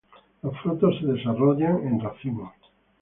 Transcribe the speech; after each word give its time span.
Los 0.41 0.57
frutos 0.61 0.97
se 0.99 1.05
desarrollan 1.05 1.85
en 1.85 1.99
racimos. 1.99 2.53